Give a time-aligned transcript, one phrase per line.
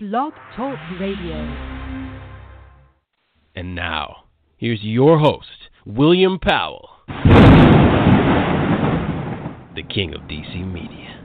[0.00, 1.34] Blog Talk Radio.
[3.56, 5.48] And now, here's your host,
[5.86, 6.88] William Powell,
[9.74, 11.24] the king of DC Media.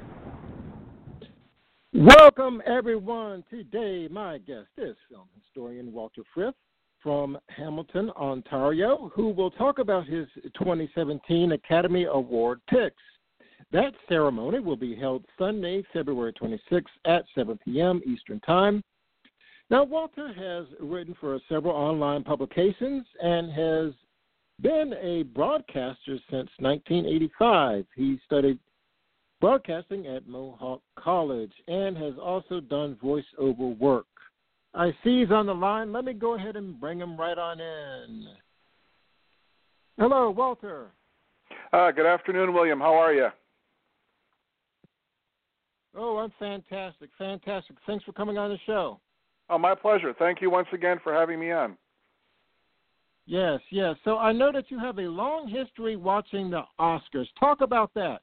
[1.94, 3.44] Welcome, everyone.
[3.48, 6.56] Today, my guest is film historian Walter Frith
[7.00, 10.26] from Hamilton, Ontario, who will talk about his
[10.58, 12.96] 2017 Academy Award picks.
[13.74, 18.04] That ceremony will be held Sunday, February 26th at 7 p.m.
[18.06, 18.84] Eastern Time.
[19.72, 23.94] Now, Walter has written for several online publications and has
[24.62, 27.86] been a broadcaster since 1985.
[27.96, 28.60] He studied
[29.42, 34.06] broadcasting at Mohawk College and has also done voiceover work.
[34.76, 35.92] I see he's on the line.
[35.92, 38.28] Let me go ahead and bring him right on in.
[39.98, 40.92] Hello, Walter.
[41.72, 42.80] Uh, good afternoon, William.
[42.80, 43.30] How are you?
[45.96, 47.10] Oh, I'm fantastic.
[47.18, 47.76] Fantastic.
[47.86, 49.00] Thanks for coming on the show.
[49.50, 50.14] Oh, my pleasure.
[50.18, 51.78] Thank you once again for having me on.
[53.26, 53.96] Yes, yes.
[54.04, 57.28] So I know that you have a long history watching the Oscars.
[57.40, 58.22] Talk about that.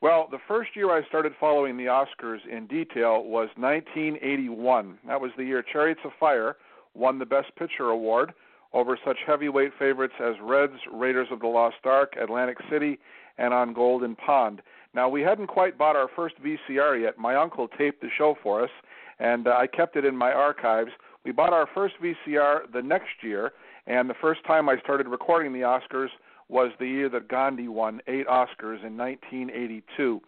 [0.00, 4.98] Well, the first year I started following the Oscars in detail was 1981.
[5.06, 6.56] That was the year Chariots of Fire
[6.94, 8.32] won the Best Picture award
[8.72, 12.98] over such heavyweight favorites as Reds, Raiders of the Lost Ark, Atlantic City,
[13.38, 14.60] and On Golden Pond.
[14.96, 17.18] Now, we hadn't quite bought our first VCR yet.
[17.18, 18.70] My uncle taped the show for us,
[19.18, 20.90] and uh, I kept it in my archives.
[21.22, 23.52] We bought our first VCR the next year,
[23.86, 26.08] and the first time I started recording the Oscars
[26.48, 30.18] was the year that Gandhi won eight Oscars in 1982.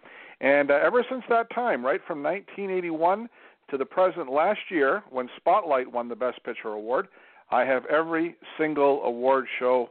[0.42, 3.26] And uh, ever since that time, right from 1981
[3.70, 7.08] to the present last year, when Spotlight won the Best Picture award,
[7.50, 9.88] I have every single award show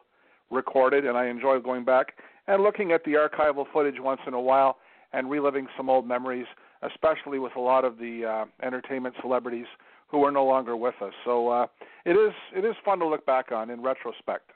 [0.51, 2.13] recorded, and I enjoy going back
[2.47, 4.77] and looking at the archival footage once in a while
[5.13, 6.45] and reliving some old memories,
[6.81, 9.65] especially with a lot of the uh, entertainment celebrities
[10.07, 11.13] who are no longer with us.
[11.25, 11.67] So uh,
[12.05, 14.51] it is it is fun to look back on in retrospect.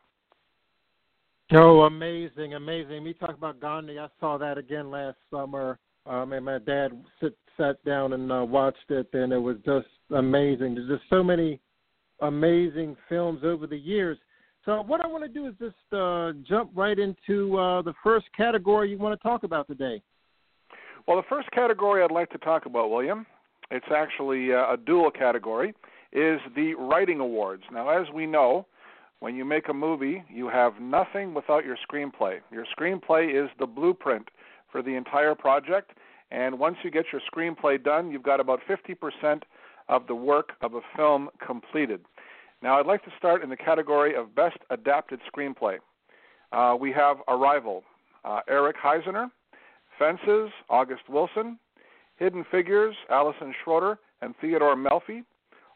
[1.53, 3.03] Oh, amazing, amazing.
[3.03, 3.99] We talked about Gandhi.
[3.99, 5.79] I saw that again last summer.
[6.05, 6.91] Um, and my dad
[7.21, 10.75] sit, sat down and uh, watched it, and it was just amazing.
[10.75, 11.59] There's just so many
[12.21, 14.17] amazing films over the years.
[14.65, 18.27] So what I want to do is just uh, jump right into uh, the first
[18.37, 20.01] category you want to talk about today.
[21.07, 23.25] Well, the first category I'd like to talk about, William,
[23.71, 25.69] it's actually uh, a dual category,
[26.11, 27.63] is the writing awards.
[27.71, 28.67] Now, as we know,
[29.19, 32.39] when you make a movie, you have nothing without your screenplay.
[32.51, 34.29] Your screenplay is the blueprint
[34.71, 35.91] for the entire project,
[36.29, 39.41] and once you get your screenplay done, you've got about 50%
[39.89, 42.01] of the work of a film completed.
[42.61, 45.77] Now, I'd like to start in the category of Best Adapted Screenplay.
[46.51, 47.83] Uh, we have Arrival,
[48.23, 49.31] uh, Eric Heisserer,
[49.97, 51.57] Fences, August Wilson,
[52.17, 55.23] Hidden Figures, Allison Schroeder and Theodore Melfi,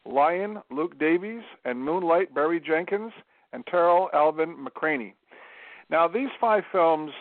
[0.06, 3.12] Lion, Luke Davies, and Moonlight, Barry Jenkins,
[3.52, 5.13] and Tarell Alvin McCraney.
[5.90, 7.12] Now, these five films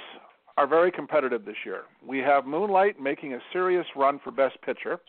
[0.58, 1.82] are very competitive this year.
[2.06, 5.00] We have Moonlight making a serious run for Best Picture,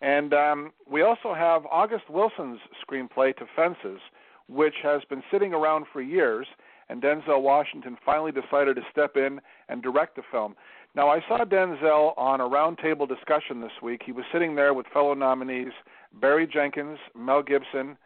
[0.00, 4.00] and um, we also have August Wilson's screenplay to Fences,
[4.48, 6.46] which has been sitting around for years,
[6.88, 10.54] and Denzel Washington finally decided to step in and direct the film.
[10.94, 14.02] Now, I saw Denzel on a roundtable discussion this week.
[14.04, 15.72] He was sitting there with fellow nominees
[16.20, 17.96] Barry Jenkins, Mel Gibson,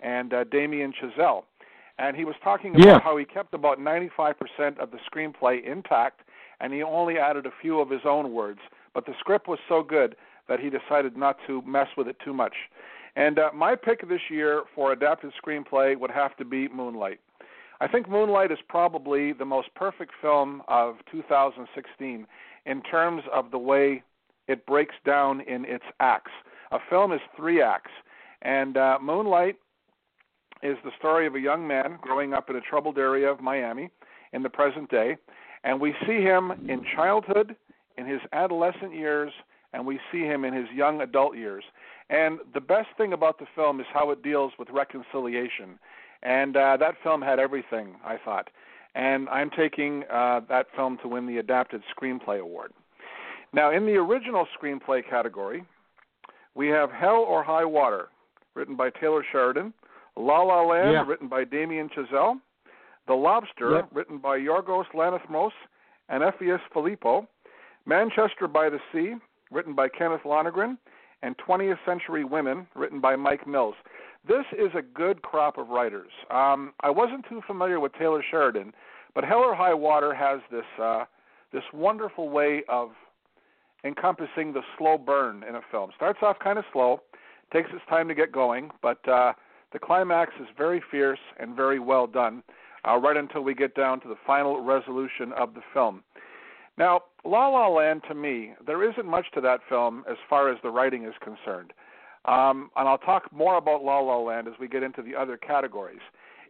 [0.00, 1.44] and uh, Damien Chazelle
[1.98, 3.00] and he was talking about yeah.
[3.00, 4.34] how he kept about 95%
[4.78, 6.20] of the screenplay intact
[6.60, 8.60] and he only added a few of his own words
[8.94, 10.16] but the script was so good
[10.48, 12.54] that he decided not to mess with it too much
[13.16, 17.20] and uh, my pick this year for adapted screenplay would have to be moonlight
[17.80, 22.26] i think moonlight is probably the most perfect film of 2016
[22.66, 24.02] in terms of the way
[24.48, 26.32] it breaks down in its acts
[26.72, 27.90] a film is three acts
[28.42, 29.56] and uh, moonlight
[30.62, 33.90] is the story of a young man growing up in a troubled area of Miami
[34.32, 35.16] in the present day.
[35.64, 37.56] And we see him in childhood,
[37.98, 39.32] in his adolescent years,
[39.72, 41.64] and we see him in his young adult years.
[42.10, 45.78] And the best thing about the film is how it deals with reconciliation.
[46.22, 48.48] And uh, that film had everything, I thought.
[48.94, 52.72] And I'm taking uh, that film to win the Adapted Screenplay Award.
[53.54, 55.64] Now, in the original screenplay category,
[56.54, 58.08] we have Hell or High Water,
[58.54, 59.72] written by Taylor Sheridan,
[60.16, 61.04] La La Land, yeah.
[61.06, 62.36] written by Damien Chazelle.
[63.08, 63.88] The Lobster, yep.
[63.92, 65.50] written by Yorgos Lanthimos
[66.08, 67.26] and Efthimis Filippou,
[67.84, 69.14] Manchester by the Sea,
[69.52, 70.78] written by Kenneth Lonergan.
[71.24, 73.76] And 20th Century Women, written by Mike Mills.
[74.26, 76.10] This is a good crop of writers.
[76.32, 78.72] Um, I wasn't too familiar with Taylor Sheridan,
[79.14, 81.04] but Hell or High Water has this uh,
[81.52, 82.90] this wonderful way of
[83.84, 85.90] encompassing the slow burn in a film.
[85.96, 87.00] Starts off kind of slow,
[87.52, 89.32] takes its time to get going, but uh,
[89.72, 92.42] the climax is very fierce and very well done,
[92.88, 96.02] uh, right until we get down to the final resolution of the film.
[96.78, 100.58] Now, La La Land, to me, there isn't much to that film as far as
[100.62, 101.72] the writing is concerned.
[102.24, 105.36] Um, and I'll talk more about La La Land as we get into the other
[105.36, 106.00] categories.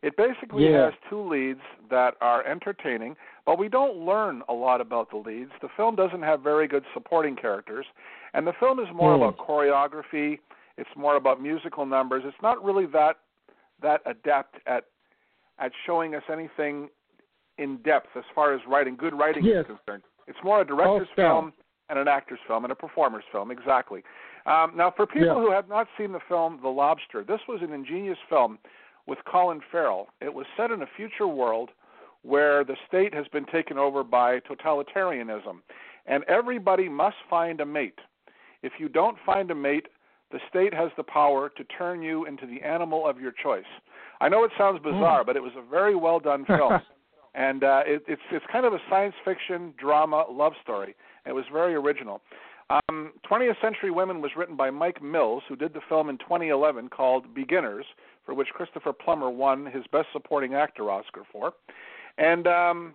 [0.02, 0.86] It basically yeah.
[0.86, 3.14] has two leads that are entertaining,
[3.46, 5.52] but we don't learn a lot about the leads.
[5.60, 7.86] The film doesn't have very good supporting characters,
[8.34, 9.16] and the film is more mm.
[9.16, 10.40] about choreography.
[10.76, 12.25] It's more about musical numbers.
[12.26, 13.18] It's not really that
[13.80, 14.84] that adept at
[15.58, 16.88] at showing us anything
[17.58, 18.96] in depth as far as writing.
[18.96, 19.66] Good writing yes.
[19.68, 20.02] is concerned.
[20.26, 21.52] It's more a director's film
[21.88, 24.02] and an actor's film and a performer's film, exactly.
[24.46, 25.34] Um, now, for people yeah.
[25.34, 28.58] who have not seen the film The Lobster, this was an ingenious film
[29.06, 30.08] with Colin Farrell.
[30.20, 31.70] It was set in a future world
[32.22, 35.60] where the state has been taken over by totalitarianism,
[36.06, 37.98] and everybody must find a mate.
[38.62, 39.86] If you don't find a mate,
[40.30, 43.64] the state has the power to turn you into the animal of your choice.
[44.20, 45.26] I know it sounds bizarre, mm.
[45.26, 46.80] but it was a very well done film.
[47.34, 50.94] And uh, it, it's it's kind of a science fiction drama love story.
[51.26, 52.20] It was very original.
[52.70, 56.88] Um, 20th Century Women was written by Mike Mills, who did the film in 2011
[56.88, 57.84] called Beginners,
[58.25, 61.52] for which Christopher Plummer won his Best Supporting Actor Oscar for.
[62.17, 62.94] And um,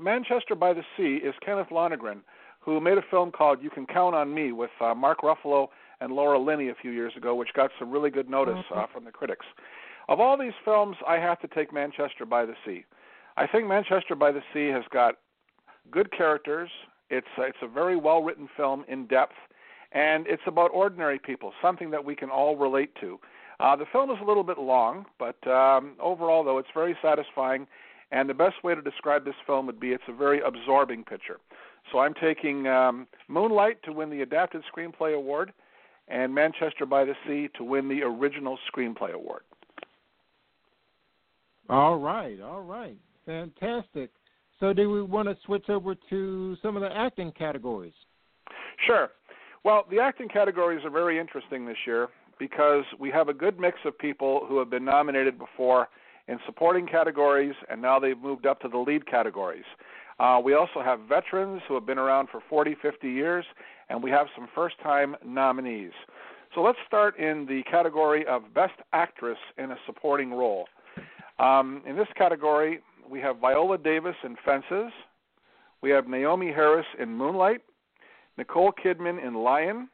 [0.00, 2.22] Manchester by the Sea is Kenneth Lonergan,
[2.60, 5.68] who made a film called You Can Count on Me with uh, Mark Ruffalo
[6.00, 8.92] and Laura Linney a few years ago, which got some really good notice uh, mm-hmm.
[8.92, 9.46] from the critics.
[10.08, 12.84] Of all these films, I have to take Manchester by the Sea.
[13.36, 15.16] I think Manchester by the Sea has got
[15.90, 16.70] good characters.
[17.10, 19.34] It's it's a very well written film, in depth,
[19.92, 23.18] and it's about ordinary people, something that we can all relate to.
[23.60, 27.66] Uh, the film is a little bit long, but um, overall, though, it's very satisfying.
[28.10, 31.38] And the best way to describe this film would be it's a very absorbing picture.
[31.90, 35.52] So I'm taking um, Moonlight to win the Adapted Screenplay Award,
[36.08, 39.42] and Manchester by the Sea to win the Original Screenplay Award.
[41.70, 42.98] All right, all right.
[43.26, 44.10] Fantastic.
[44.60, 47.94] So, do we want to switch over to some of the acting categories?
[48.86, 49.10] Sure.
[49.64, 52.08] Well, the acting categories are very interesting this year
[52.38, 55.88] because we have a good mix of people who have been nominated before
[56.28, 59.64] in supporting categories, and now they've moved up to the lead categories.
[60.18, 63.44] Uh, we also have veterans who have been around for 40, 50 years,
[63.88, 65.92] and we have some first time nominees.
[66.54, 70.66] So let's start in the category of Best Actress in a Supporting Role.
[71.38, 74.92] Um, in this category, we have Viola Davis in Fences.
[75.82, 77.60] We have Naomie Harris in Moonlight.
[78.38, 79.88] Nicole Kidman in Lion.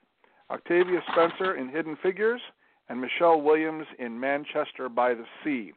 [0.50, 2.40] Octavia Spencer in Hidden Figures.
[2.88, 5.72] And Michelle Williams in Manchester by the Sea.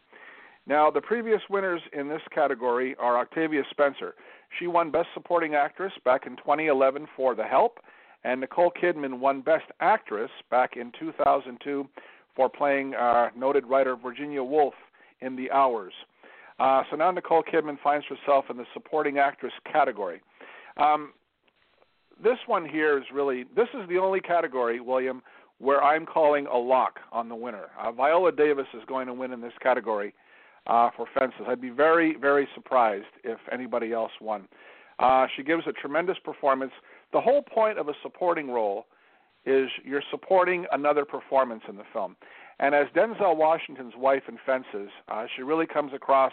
[0.68, 4.13] Now, the previous winners in this category are Octavia Spencer.
[4.60, 7.80] She won Best Supporting Actress back in 2011 for The Help,
[8.24, 11.88] and Nicole Kidman won Best Actress back in 2002
[12.36, 14.75] for playing uh, noted writer Virginia Woolf
[15.22, 15.94] in The Hours.
[16.62, 20.22] Uh, so now Nicole Kidman finds herself in the supporting actress category.
[20.78, 21.12] Um,
[22.24, 25.24] this one here is really this is the only category, William,
[25.58, 27.69] where I'm calling a lock on the winner.
[27.81, 30.13] Uh, Viola Davis is going to win in this category
[30.68, 31.42] uh, for Fences.
[31.48, 34.48] I'd be very, very surprised if anybody else won.
[35.00, 36.74] Uh, she gives a tremendous performance.
[37.12, 38.86] The whole point of a supporting role
[39.48, 42.16] is you're supporting another performance in the film.
[42.60, 46.32] And as Denzel Washington's wife in Fences, uh, she really comes across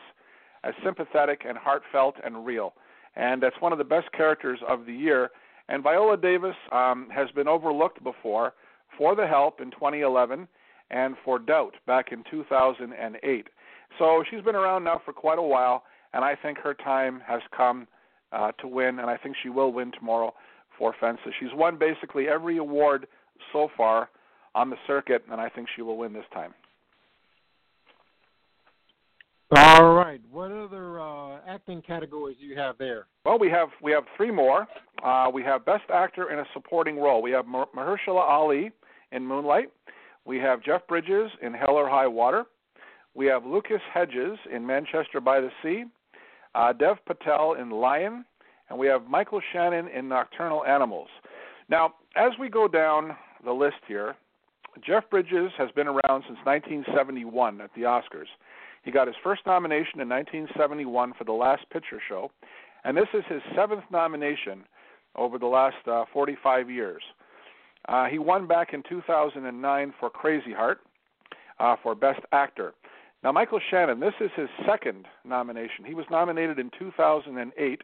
[0.65, 2.75] as sympathetic and heartfelt and real.
[3.17, 5.31] And that's one of the best characters of the year.
[5.69, 8.55] And Viola Davis um, has been overlooked before
[8.97, 10.49] for The Help in 2011
[10.91, 13.49] and for Doubt back in 2008.
[13.99, 17.41] So she's been around now for quite a while, and I think her time has
[17.57, 17.87] come
[18.33, 20.35] uh, to win, and I think she will win tomorrow
[20.79, 21.33] for Fences.
[21.41, 23.07] She's won basically every award
[23.53, 24.11] so far
[24.55, 26.55] on the circuit, and I think she will win this time.
[29.57, 30.21] All right.
[30.31, 33.07] What other uh, acting categories do you have there?
[33.25, 34.67] Well, we have we have three more.
[35.03, 37.23] Uh, we have Best Actor in a Supporting Role.
[37.23, 38.73] We have Mahershala Ali
[39.13, 39.71] in Moonlight.
[40.27, 42.45] We have Jeff Bridges in Hell or High Water.
[43.15, 45.85] We have Lucas Hedges in Manchester by the Sea.
[46.55, 48.27] Uh, Dev Patel in Lion,
[48.69, 51.09] and we have Michael Shannon in Nocturnal Animals.
[51.71, 54.15] Now, as we go down the list here,
[54.87, 58.29] Jeff Bridges has been around since 1971 at the Oscars.
[58.85, 62.31] He got his first nomination in 1971 for The Last Picture Show,
[62.85, 64.65] and this is his seventh nomination
[65.17, 67.03] over the last uh, 45 years.
[67.89, 70.81] Uh, he won back in 2009 for Crazy Heart
[71.59, 72.75] uh, for Best Actor.
[73.25, 75.85] Now, Michael Shannon, this is his second nomination.
[75.85, 77.83] He was nominated in 2008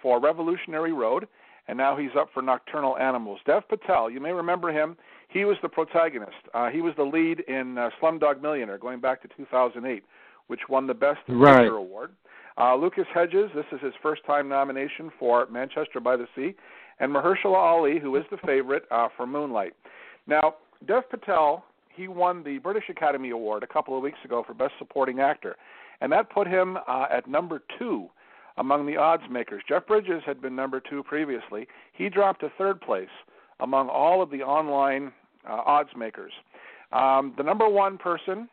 [0.00, 1.26] for Revolutionary Road,
[1.66, 3.40] and now he's up for Nocturnal Animals.
[3.46, 4.96] Dev Patel, you may remember him.
[5.30, 6.32] He was the protagonist.
[6.54, 10.02] Uh, he was the lead in uh, Slumdog Millionaire, going back to 2008,
[10.48, 11.60] which won the Best right.
[11.60, 12.10] Actor award.
[12.58, 16.54] Uh, Lucas Hedges, this is his first time nomination for Manchester by the Sea,
[16.98, 19.72] and Mahershala Ali, who is the favorite uh, for Moonlight.
[20.26, 20.56] Now,
[20.86, 24.72] Dev Patel, he won the British Academy Award a couple of weeks ago for Best
[24.78, 25.56] Supporting Actor,
[26.00, 28.08] and that put him uh, at number two
[28.56, 29.62] among the odds makers.
[29.68, 31.68] Jeff Bridges had been number two previously.
[31.92, 33.08] He dropped to third place
[33.60, 35.12] among all of the online
[35.48, 36.32] uh, odds makers.
[36.92, 38.48] Um, the number one person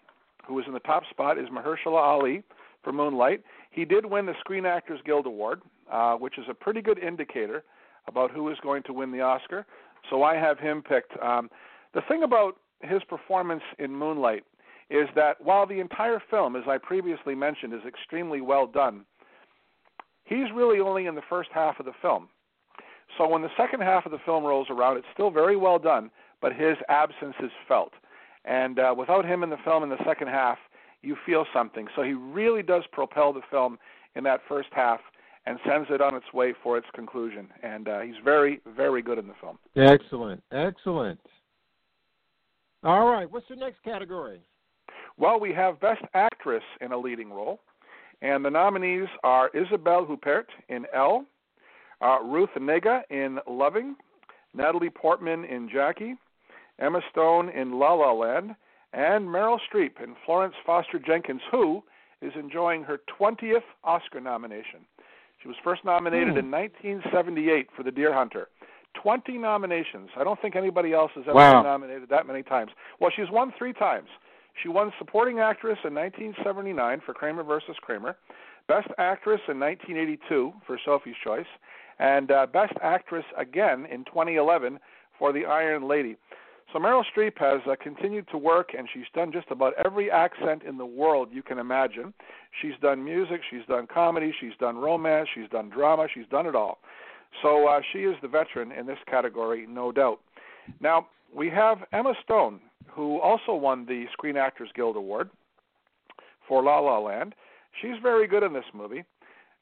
[0.46, 2.44] who was in the top spot is Mahershala Ali
[2.84, 3.44] for Moonlight.
[3.72, 7.63] He did win the Screen Actors Guild Award, uh, which is a pretty good indicator
[8.08, 9.65] about who is going to win the Oscar.
[10.10, 11.12] So I have him picked.
[11.22, 11.50] Um,
[11.94, 14.44] the thing about his performance in Moonlight
[14.89, 19.06] is that while the entire film, as I previously mentioned, is extremely well done,
[20.24, 22.29] he's really only in the first half of the film.
[23.17, 26.10] So when the second half of the film rolls around, it's still very well done,
[26.41, 27.94] but his absence is felt.
[28.46, 30.58] And uh, without him in the film in the second half,
[31.01, 31.88] you feel something.
[31.96, 33.77] So he really does propel the film
[34.15, 35.00] in that first half
[35.46, 37.48] and sends it on its way for its conclusion.
[37.63, 39.58] And uh, he's very, very good in the film.
[39.75, 41.20] Excellent, excellent.
[42.84, 44.41] All right, what's the next category?
[45.17, 47.60] Well, we have Best Actress in a Leading Role.
[48.22, 51.25] And the nominees are Isabelle Huppert in Elle,
[52.01, 53.96] uh, Ruth Negga in Loving,
[54.53, 56.15] Natalie Portman in Jackie,
[56.79, 58.55] Emma Stone in La La Land,
[58.93, 61.84] and Meryl Streep in Florence Foster Jenkins, who
[62.22, 64.81] is enjoying her 20th Oscar nomination.
[65.41, 66.39] She was first nominated hmm.
[66.39, 68.50] in 1978 for The Deer Hunter.
[69.01, 70.10] 20 nominations.
[70.17, 71.62] I don't think anybody else has ever wow.
[71.62, 72.72] been nominated that many times.
[73.00, 74.07] Well, she's won three times.
[74.62, 78.17] She won Supporting Actress in 1979 for Kramer versus Kramer,
[78.67, 81.46] Best Actress in 1982 for Sophie's Choice,
[82.00, 84.79] and uh, Best Actress again in 2011
[85.19, 86.17] for The Iron Lady.
[86.74, 90.63] So Meryl Streep has uh, continued to work, and she's done just about every accent
[90.63, 92.13] in the world you can imagine.
[92.62, 96.55] She's done music, she's done comedy, she's done romance, she's done drama, she's done it
[96.55, 96.79] all.
[97.41, 100.19] So uh, she is the veteran in this category, no doubt.
[100.81, 102.59] Now, we have Emma Stone,
[102.89, 105.29] who also won the Screen Actors Guild Award
[106.47, 107.33] for La La Land.
[107.81, 109.05] She's very good in this movie.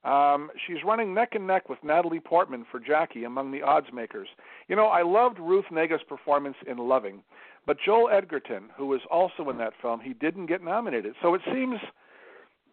[0.06, 4.28] Um, she's running neck and neck with Natalie Portman for Jackie among the odds makers.
[4.68, 7.24] You know, I loved Ruth Negga's performance in Loving,
[7.66, 11.16] but Joel Edgerton, who was also in that film, he didn't get nominated.
[11.22, 11.80] So it seems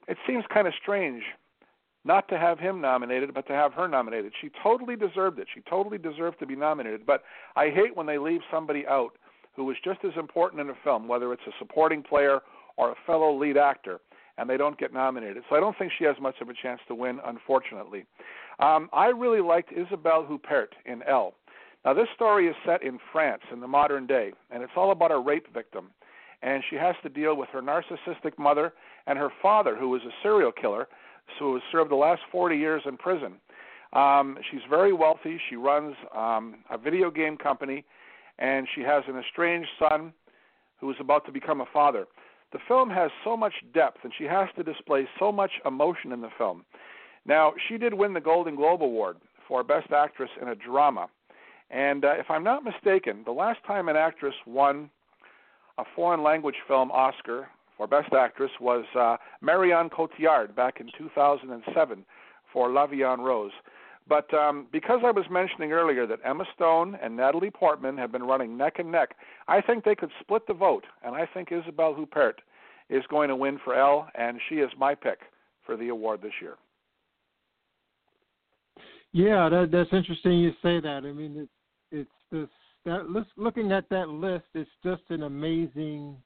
[0.08, 1.22] it seems kind of strange
[2.04, 4.32] not to have him nominated, but to have her nominated.
[4.40, 5.46] She totally deserved it.
[5.54, 7.06] She totally deserved to be nominated.
[7.06, 7.22] But
[7.54, 9.16] I hate when they leave somebody out
[9.54, 12.40] who was just as important in a film, whether it's a supporting player
[12.76, 14.00] or a fellow lead actor,
[14.38, 15.42] and they don't get nominated.
[15.48, 18.04] So I don't think she has much of a chance to win, unfortunately.
[18.58, 21.34] Um, I really liked Isabelle Huppert in Elle.
[21.84, 25.10] Now, this story is set in France in the modern day, and it's all about
[25.10, 25.90] a rape victim.
[26.42, 28.72] And she has to deal with her narcissistic mother
[29.06, 30.88] and her father, who was a serial killer,
[31.38, 33.34] who has served the last 40 years in prison.
[33.92, 35.40] Um, she's very wealthy.
[35.50, 37.84] She runs um, a video game company,
[38.38, 40.12] and she has an estranged son
[40.80, 42.06] who is about to become a father.
[42.52, 46.20] The film has so much depth, and she has to display so much emotion in
[46.20, 46.64] the film.
[47.24, 49.16] Now, she did win the Golden Globe Award
[49.48, 51.08] for Best Actress in a Drama.
[51.70, 54.90] And uh, if I'm not mistaken, the last time an actress won
[55.78, 62.04] a foreign language film Oscar for Best Actress was uh, Marion Cotillard back in 2007
[62.52, 63.52] for La Vie en Rose.
[64.08, 68.24] But um, because I was mentioning earlier that Emma Stone and Natalie Portman have been
[68.24, 69.16] running neck and neck,
[69.48, 72.34] I think they could split the vote, and I think Isabelle Huppert
[72.90, 75.20] is going to win for Elle, and she is my pick
[75.64, 76.56] for the award this year.
[79.12, 81.02] Yeah, that, that's interesting you say that.
[81.04, 81.50] I mean, it's
[81.92, 82.48] it's this
[82.84, 86.16] that looking at that list, it's just an amazing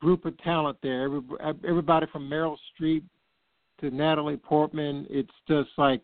[0.00, 1.08] group of talent there.
[1.66, 3.02] Everybody from Meryl Streep
[3.80, 5.06] to Natalie Portman.
[5.08, 6.02] It's just like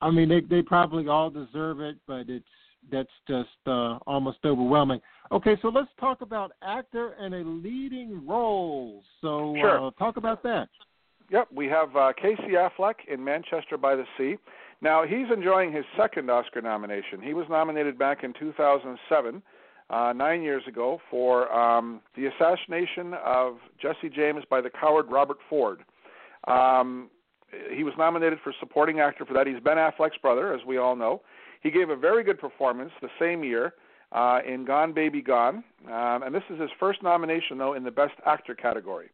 [0.00, 2.44] I mean, they they probably all deserve it, but it's
[2.90, 5.00] that's just uh, almost overwhelming.
[5.30, 9.02] Okay, so let's talk about actor and a leading role.
[9.20, 9.86] So sure.
[9.86, 10.68] uh, talk about that.
[11.30, 14.36] Yep, we have uh, Casey Affleck in Manchester by the Sea.
[14.82, 17.22] Now he's enjoying his second Oscar nomination.
[17.22, 19.42] He was nominated back in 2007,
[19.88, 25.38] uh, nine years ago, for um, the assassination of Jesse James by the coward Robert
[25.48, 25.84] Ford.
[26.48, 27.08] Um,
[27.70, 29.46] he was nominated for supporting actor for that.
[29.46, 31.22] He's Ben Affleck's brother, as we all know.
[31.62, 33.74] He gave a very good performance the same year
[34.12, 37.90] uh, in Gone Baby Gone, um, and this is his first nomination though in the
[37.90, 39.10] Best Actor category.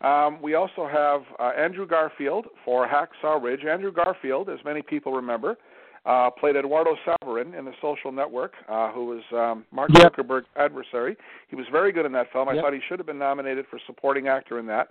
[0.00, 3.64] Um, we also have uh, Andrew Garfield for Hacksaw Ridge.
[3.64, 5.56] Andrew Garfield, as many people remember,
[6.04, 10.02] Uh, played Eduardo Saverin in The Social Network, uh, who was um, Mark Yep.
[10.02, 11.16] Zuckerberg's adversary.
[11.46, 12.48] He was very good in that film.
[12.48, 12.62] I Yep.
[12.64, 14.88] thought he should have been nominated for supporting actor in that.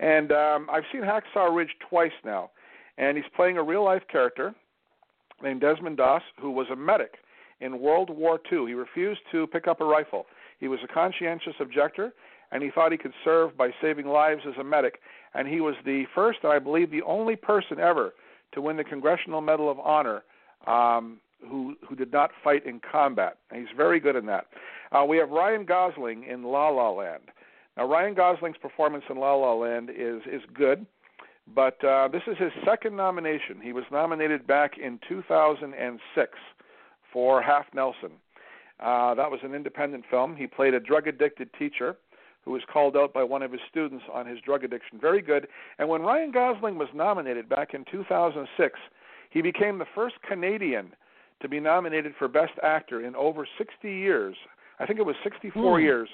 [0.00, 2.50] And um, I've seen Hacksaw Ridge twice now,
[2.98, 4.54] and he's playing a real life character
[5.42, 7.14] named Desmond Doss, who was a medic
[7.60, 8.66] in World War II.
[8.66, 10.26] He refused to pick up a rifle.
[10.60, 12.12] He was a conscientious objector,
[12.52, 15.00] and he thought he could serve by saving lives as a medic.
[15.34, 18.14] And he was the first, and I believe the only person ever,
[18.52, 20.22] to win the Congressional Medal of Honor
[20.66, 23.38] um, who who did not fight in combat.
[23.50, 24.46] And he's very good in that.
[24.90, 27.22] Uh, we have Ryan Gosling in La La Land.
[27.78, 30.84] Now Ryan Gosling's performance in La La Land is is good,
[31.54, 33.60] but uh, this is his second nomination.
[33.62, 36.32] He was nominated back in 2006
[37.12, 38.10] for Half Nelson.
[38.80, 40.34] Uh, that was an independent film.
[40.36, 41.96] He played a drug addicted teacher
[42.44, 44.98] who was called out by one of his students on his drug addiction.
[45.00, 45.46] Very good.
[45.78, 48.78] And when Ryan Gosling was nominated back in 2006,
[49.30, 50.94] he became the first Canadian
[51.42, 54.34] to be nominated for Best Actor in over 60 years.
[54.80, 55.84] I think it was 64 Hmm.
[55.84, 56.08] years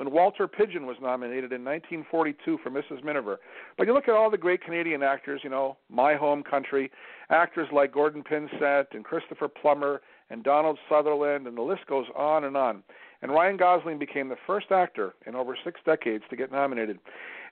[0.00, 3.04] when Walter Pidgeon was nominated in 1942 for Mrs.
[3.04, 3.38] Miniver.
[3.76, 6.90] But you look at all the great Canadian actors, you know, My Home Country,
[7.28, 12.44] actors like Gordon Pinsent and Christopher Plummer and Donald Sutherland, and the list goes on
[12.44, 12.82] and on.
[13.20, 16.98] And Ryan Gosling became the first actor in over six decades to get nominated.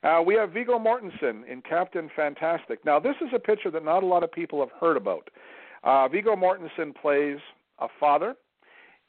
[0.03, 2.83] Uh, we have Viggo Mortensen in Captain Fantastic.
[2.83, 5.29] Now, this is a picture that not a lot of people have heard about.
[5.85, 7.41] Uh, Viggo Mortensen plays
[7.79, 8.37] a father.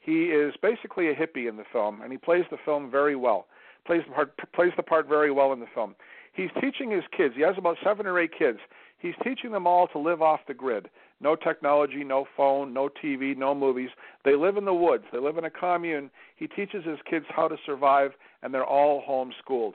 [0.00, 3.46] He is basically a hippie in the film, and he plays the film very well.
[3.86, 5.94] plays the part plays the part very well in the film.
[6.32, 7.34] He's teaching his kids.
[7.36, 8.58] He has about seven or eight kids.
[8.98, 10.88] He's teaching them all to live off the grid.
[11.20, 13.90] No technology, no phone, no TV, no movies.
[14.24, 15.04] They live in the woods.
[15.12, 16.10] They live in a commune.
[16.36, 19.74] He teaches his kids how to survive, and they're all homeschooled.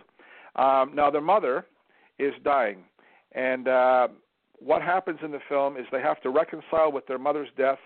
[0.55, 1.65] Um, now, their mother
[2.17, 2.83] is dying,
[3.33, 4.07] and uh,
[4.59, 7.79] what happens in the film is they have to reconcile with their mother's death.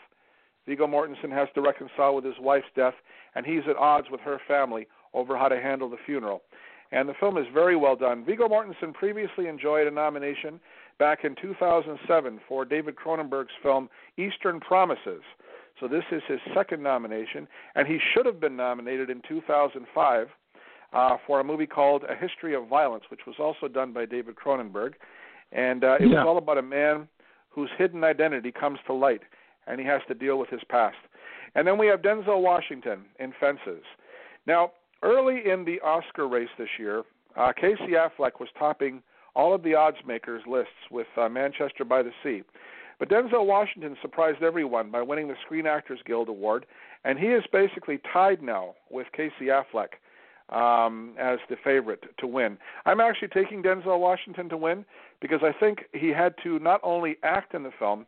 [0.70, 2.94] Viggo Mortensen has to reconcile with his wife's death,
[3.34, 6.44] and he's at odds with her family over how to handle the funeral.
[6.92, 8.24] And the film is very well done.
[8.24, 10.60] Viggo Mortensen previously enjoyed a nomination
[11.00, 15.24] back in 2007 for David Cronenberg's film Eastern Promises.
[15.80, 20.28] So this is his second nomination, and he should have been nominated in 2005
[20.94, 24.36] uh, for a movie called A History of Violence, which was also done by David
[24.36, 24.94] Cronenberg.
[25.52, 26.18] And uh, it Yeah.
[26.18, 27.08] was all about a man
[27.50, 29.22] whose hidden identity comes to light,
[29.70, 30.98] and he has to deal with his past.
[31.56, 33.84] And then we have Denzel Washington in Fences.
[34.46, 34.72] Now,
[35.04, 37.04] early in the Oscar race this year,
[37.38, 39.02] uh, Casey Affleck was topping
[39.36, 42.42] all of the odds makers' lists with uh, Manchester by the Sea.
[43.00, 46.66] But Denzel Washington surprised everyone by winning the Screen Actors Guild Award,
[47.06, 49.96] and he is basically tied now with Casey Affleck
[50.50, 52.58] um, as the favorite to win.
[52.86, 54.84] I'm actually taking Denzel Washington to win
[55.22, 58.06] because I think he had to not only act in the film,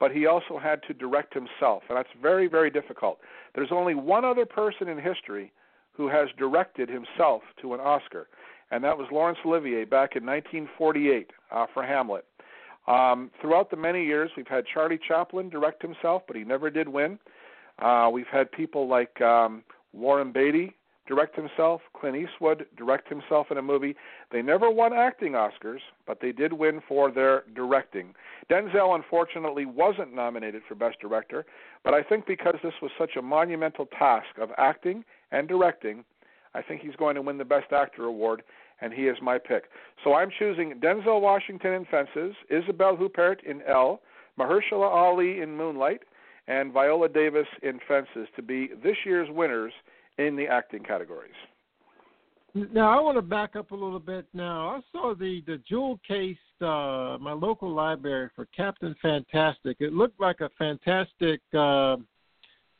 [0.00, 3.18] but he also had to direct himself, and that's very, very difficult.
[3.54, 5.52] There's only one other person in history
[5.92, 8.28] who has directed himself to an Oscar,
[8.70, 12.24] and that was Laurence Olivier back in 1948 uh, for Hamlet.
[12.86, 16.88] Um, throughout the many years, we've had Charlie Chaplin direct himself, but he never did
[16.88, 17.18] win.
[17.78, 20.74] Uh, we've had people like um, Warren Beatty
[21.06, 23.94] direct himself, Clint Eastwood direct himself in a movie.
[24.32, 28.14] They never won acting Oscars, but they did win for their directing.
[28.50, 31.44] Denzel, unfortunately, wasn't nominated for Best Director,
[31.82, 36.04] but I think because this was such a monumental task of acting and directing,
[36.54, 38.42] I think he's going to win the Best Actor award,
[38.80, 39.64] and he is my pick.
[40.02, 44.00] So I'm choosing Denzel Washington in Fences, Isabelle Huppert in Elle,
[44.38, 46.02] Mahershala Ali in Moonlight,
[46.46, 49.72] and Viola Davis in Fences to be this year's winners
[50.18, 51.32] in the acting categories.
[52.54, 54.26] Now I want to back up a little bit.
[54.32, 59.78] Now I saw the the jewel case, uh, my local library for Captain Fantastic.
[59.80, 61.96] It looked like a fantastic uh,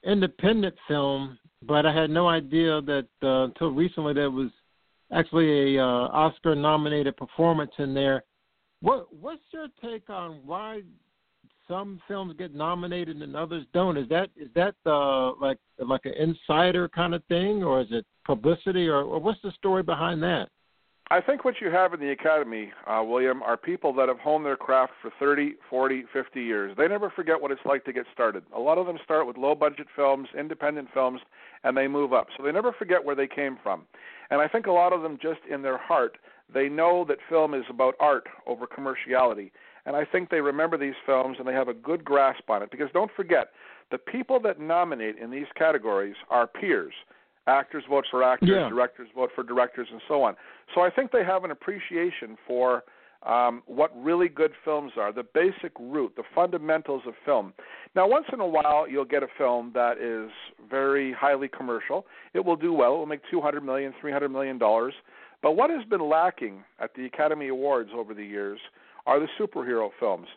[0.04, 4.50] independent film, but I had no idea that uh, until recently there was
[5.12, 8.22] actually a uh, Oscar nominated performance in there.
[8.80, 10.82] What what's your take on why
[11.68, 13.96] some films get nominated and others don't?
[13.96, 18.04] Is that is that uh, like like an insider kind of thing, or is it
[18.24, 20.48] publicity, or, or what's the story behind that?
[21.10, 24.46] I think what you have in the Academy, uh, William, are people that have honed
[24.46, 26.74] their craft for 30, 40, 50 years.
[26.78, 28.42] They never forget what it's like to get started.
[28.56, 31.20] A lot of them start with low budget films, independent films,
[31.62, 32.28] and they move up.
[32.36, 33.84] So they never forget where they came from.
[34.30, 36.16] And I think a lot of them, just in their heart,
[36.52, 39.50] they know that film is about art over commerciality.
[39.86, 42.70] And I think they remember these films and they have a good grasp on it.
[42.70, 43.50] Because don't forget,
[43.90, 46.94] the people that nominate in these categories are peers.
[47.46, 48.68] Actors vote for actors, Yeah.
[48.70, 50.34] directors vote for directors, and so on.
[50.74, 52.84] So I think they have an appreciation for
[53.24, 57.54] um, what really good films are, the basic root, the fundamentals of film.
[57.94, 60.30] Now, once in a while, you'll get a film that is
[60.68, 62.06] very highly commercial.
[62.34, 62.94] It will do well.
[62.94, 64.94] It will make two hundred million, three hundred million dollars.
[65.42, 68.58] But what has been lacking at the Academy Awards over the years
[69.06, 70.28] are the superhero films,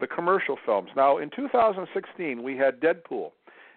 [0.00, 0.90] the commercial films.
[0.96, 3.30] Now, in 2016, we had Deadpool.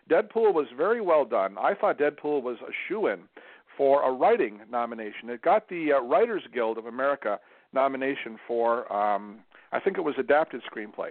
[0.10, 1.58] Deadpool was very well done.
[1.58, 3.20] I thought Deadpool was a shoe in
[3.78, 5.30] for a writing nomination.
[5.30, 7.40] It got the uh, Writers Guild of America
[7.74, 9.40] nomination for, um,
[9.72, 11.10] I think it was adapted screenplay,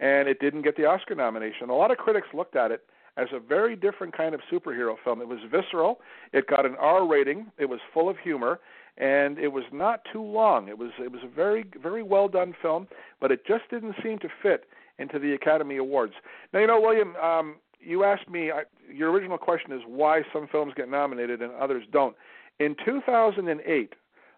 [0.00, 1.68] and it didn't get the Oscar nomination.
[1.68, 2.82] A lot of critics looked at it
[3.16, 5.20] as a very different kind of superhero film.
[5.20, 6.00] It was visceral.
[6.32, 7.52] It got an R rating.
[7.58, 8.60] It was full of humor,
[9.00, 10.68] and it was not too long.
[10.68, 12.86] It was it was a very very well done film,
[13.20, 14.66] but it just didn't seem to fit
[14.98, 16.12] into the Academy Awards.
[16.52, 18.52] Now you know, William, um, you asked me.
[18.52, 22.14] I, your original question is why some films get nominated and others don't.
[22.58, 23.94] In 2008,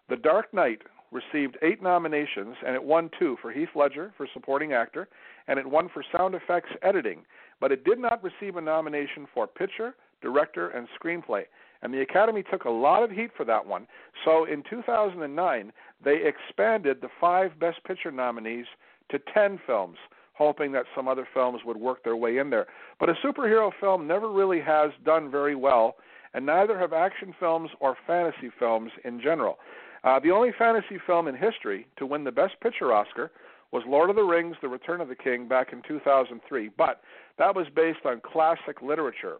[0.09, 4.73] The Dark Knight received eight nominations, and it won two for Heath Ledger for supporting
[4.73, 5.09] actor,
[5.47, 7.23] and it won for sound effects editing.
[7.59, 11.43] But it did not receive a nomination for picture, director, and screenplay.
[11.83, 13.87] And the Academy took a lot of heat for that one.
[14.23, 18.65] So in 2009, they expanded the five Best Picture nominees
[19.11, 19.97] to 10 films,
[20.33, 22.67] hoping that some other films would work their way in there.
[23.01, 25.97] But a superhero film never really has done very well,
[26.33, 29.59] and neither have action films or fantasy films in general.
[30.05, 33.29] Uh, the only fantasy film in history to win the Best Picture Oscar
[33.71, 37.01] was Lord of the Rings: The Return of the King back in 2003, but
[37.37, 39.37] that was based on classic literature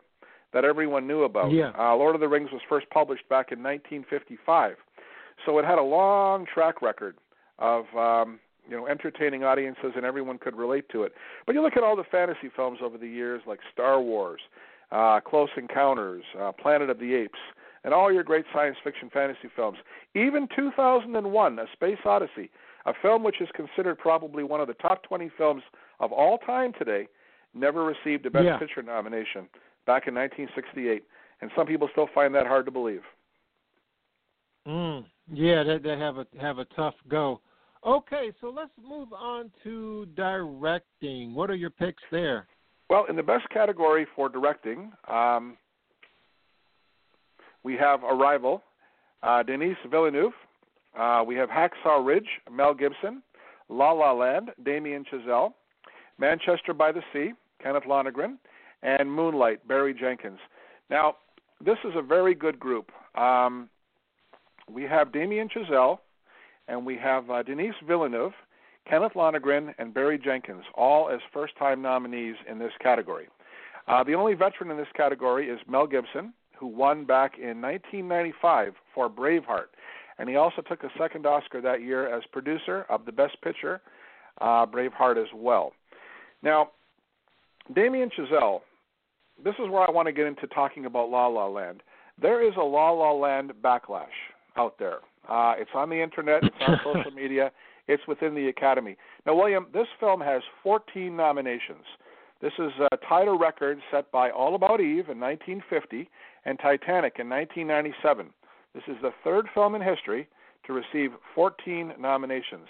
[0.54, 1.52] that everyone knew about.
[1.52, 1.72] Yeah.
[1.78, 4.76] Uh, Lord of the Rings was first published back in 1955,
[5.46, 7.16] so it had a long track record
[7.60, 8.39] of um,
[8.70, 11.13] you know entertaining audiences, and everyone could relate to it.
[11.46, 14.42] But you look at all the fantasy films over the years, like Star Wars,
[14.92, 17.39] uh, Close Encounters, uh, Planet of the Apes
[17.84, 19.78] and all your great science fiction fantasy films.
[20.16, 22.50] Even 2001, A Space Odyssey,
[22.86, 25.63] a film which is considered probably one of the top 20 films
[26.00, 27.08] of all time today,
[27.54, 28.58] never received a Best Yeah.
[28.58, 29.48] Picture nomination
[29.86, 31.04] back in 1968.
[31.41, 33.02] And some people still find that hard to believe.
[34.67, 37.41] Mm, yeah, they, they have a have a tough go.
[37.86, 41.36] Okay, so let's move on to directing.
[41.36, 42.48] What are your picks there?
[42.89, 45.58] Well, in the best category for directing, um,
[47.63, 48.63] we have Arrival,
[49.22, 50.32] uh, Denis Villeneuve.
[50.98, 53.22] Uh, we have Hacksaw Ridge, Mel Gibson.
[53.69, 55.54] La La Land, Damien Chazelle.
[56.19, 58.38] Manchester by the Sea, Kenneth Lonergan.
[58.84, 60.39] And Moonlight, Barry Jenkins.
[60.89, 61.15] Now,
[61.63, 62.91] this is a very good group.
[63.15, 63.69] Um,
[64.69, 66.00] we have Damien Chazelle,
[66.67, 68.34] and we have uh, Denis Villeneuve,
[68.89, 73.28] Kenneth Lonergan, and Barry Jenkins, all as first time nominees in this category.
[73.88, 78.74] Uh, the only veteran in this category is Mel Gibson, who won back in 1995
[78.93, 79.67] for Braveheart.
[80.17, 83.82] And he also took a second Oscar that year as producer of the Best Picture,
[84.41, 85.74] uh, Braveheart as well.
[86.41, 86.69] Now,
[87.74, 88.62] Damien Chazelle,
[89.43, 91.84] this is where I want to get into talking about La La Land.
[92.21, 94.06] There is a La La Land backlash
[94.58, 94.99] out there.
[95.27, 97.51] Uh, it's on the internet, it's on social media,
[97.88, 98.97] it's within the Academy.
[99.25, 101.84] Now, William, this film has 14 nominations.
[102.41, 106.10] This is a title record set by All About Eve in 1950
[106.45, 108.29] and Titanic in 1997.
[108.73, 110.27] This is the third film in history
[110.65, 112.67] to receive 14 nominations.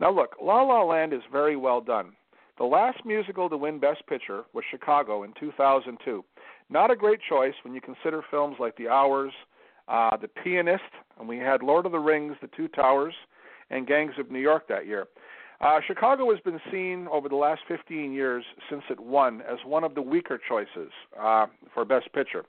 [0.00, 2.12] Now, look, La La Land is very well done.
[2.58, 6.24] The last musical to win Best Picture was Chicago in 2002.
[6.68, 9.32] Not a great choice when you consider films like The Hours,
[9.86, 10.82] uh, The Pianist,
[11.20, 13.14] and we had Lord of the Rings, The Two Towers,
[13.70, 15.06] and Gangs of New York that year.
[15.60, 19.84] Uh, Chicago has been seen over the last 15 years since it won as one
[19.84, 20.90] of the weaker choices
[21.20, 22.44] uh, for Best Picture.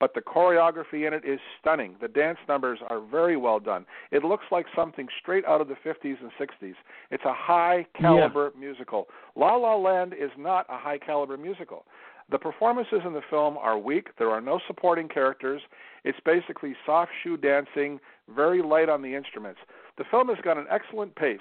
[0.00, 1.94] But the choreography in it is stunning.
[2.00, 3.84] The dance numbers are very well done.
[4.10, 6.74] It looks like something straight out of the 50s and 60s.
[7.10, 9.08] It's a high caliber musical.
[9.36, 11.84] La La Land is not a high caliber musical.
[12.30, 14.08] The performances in the film are weak.
[14.18, 15.60] There are no supporting characters.
[16.04, 18.00] It's basically soft shoe dancing,
[18.34, 19.60] very light on the instruments.
[19.98, 21.38] The film has got an excellent pace.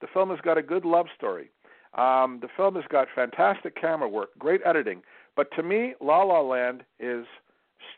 [0.00, 1.50] The film has got a good love story.
[1.94, 5.02] Um, the film has got fantastic camera work, great editing.
[5.34, 7.24] But to me, La La Land is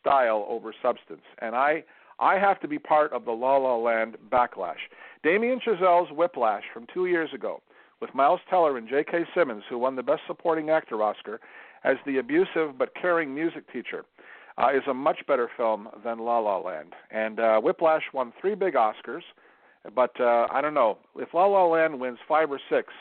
[0.00, 1.84] style over substance, and I
[2.18, 4.88] I have to be part of the La La Land backlash.
[5.22, 7.62] Damien Chazelle's Whiplash from two years ago,
[8.00, 9.24] with Miles Teller and J.K.
[9.34, 11.40] Simmons, who won the Best Supporting Actor Oscar
[11.84, 14.04] as the abusive but caring music teacher,
[14.58, 16.92] uh, is a much better film than La La Land.
[17.10, 19.22] And uh, Whiplash won three big Oscars,
[19.94, 22.92] but uh, I don't know if La La Land wins five or six.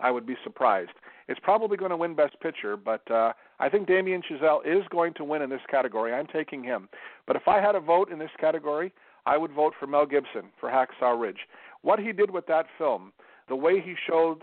[0.00, 0.92] I would be surprised.
[1.28, 3.32] It's probably going to win Best Picture, but uh,
[3.62, 6.12] I think Damien Chazelle is going to win in this category.
[6.12, 6.88] I'm taking him.
[7.28, 8.92] But if I had a vote in this category,
[9.24, 11.38] I would vote for Mel Gibson for Hacksaw Ridge.
[11.82, 13.12] What he did with that film,
[13.48, 14.42] the way he showed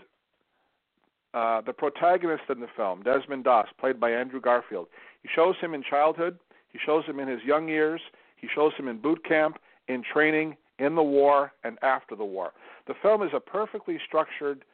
[1.34, 4.86] uh, the protagonist in the film, Desmond Doss, played by Andrew Garfield,
[5.22, 6.38] he shows him in childhood,
[6.72, 8.00] he shows him in his young years,
[8.36, 12.52] he shows him in boot camp, in training, in the war, and after the war.
[12.86, 14.64] The film is a perfectly structured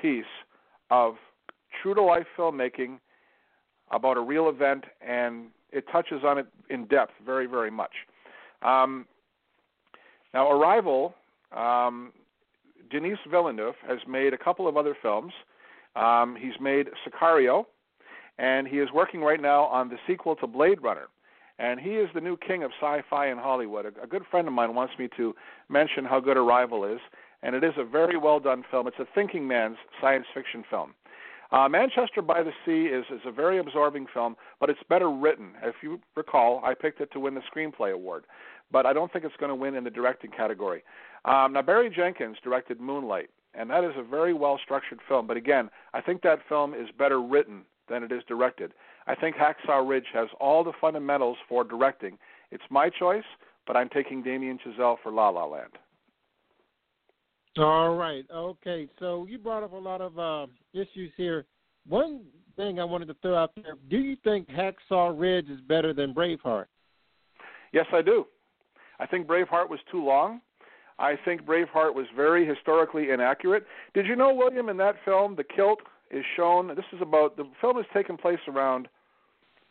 [0.00, 0.24] piece
[0.90, 1.16] of
[1.82, 3.00] true to life filmmaking
[3.90, 7.92] about a real event, and it touches on it in depth very, very much.
[8.62, 9.06] Um,
[10.34, 11.14] now, Arrival,
[11.56, 12.12] um,
[12.90, 15.32] Denis Villeneuve has made a couple of other films.
[15.94, 17.66] Um, he's made Sicario,
[18.38, 21.06] and he is working right now on the sequel to Blade Runner.
[21.58, 23.86] And he is the new king of sci-fi in Hollywood.
[23.86, 25.34] A, a good friend of mine wants me to
[25.70, 27.00] mention how good Arrival is,
[27.42, 28.86] and it is a very well done film.
[28.86, 30.94] It's a thinking man's science fiction film.
[31.52, 35.52] Uh, Manchester by the Sea is, is a very absorbing film, but it's better written.
[35.62, 38.24] If you recall, I picked it to win the screenplay award,
[38.72, 40.82] but I don't think it's going to win in the directing category.
[41.24, 45.26] Um, now, Barry Jenkins directed Moonlight, and that is a very well structured film.
[45.26, 48.72] But again, I think that film is better written than it is directed.
[49.06, 52.18] I think Hacksaw Ridge has all the fundamentals for directing.
[52.50, 53.24] It's my choice,
[53.66, 55.72] but I'm taking Damien Chazelle for La La Land.
[57.58, 58.24] All right.
[58.32, 58.88] Okay.
[58.98, 61.44] So you brought up a lot of uh, issues here.
[61.88, 62.22] One
[62.56, 66.14] thing I wanted to throw out there: Do you think Hacksaw Ridge is better than
[66.14, 66.66] Braveheart?
[67.72, 68.26] Yes, I do.
[68.98, 70.40] I think Braveheart was too long.
[70.98, 73.66] I think Braveheart was very historically inaccurate.
[73.92, 76.68] Did you know, William, in that film, the kilt is shown?
[76.68, 78.88] This is about the film has taken place around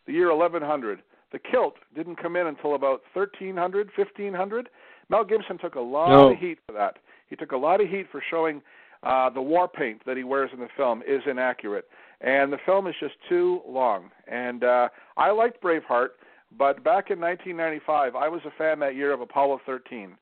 [0.06, 1.02] the year 1100.
[1.32, 4.70] The kilt didn't come in until about 1300, 1500.
[5.10, 6.32] Mel Gibson took a lot no.
[6.32, 6.98] of heat for that.
[7.30, 8.62] He took a lot of heat for showing
[9.04, 11.88] uh, the war paint that he wears in the film is inaccurate,
[12.22, 14.10] and the film is just too long.
[14.28, 16.10] And uh, I liked Braveheart,
[16.58, 20.16] but back in 1995, I was a fan that year of Apollo 13.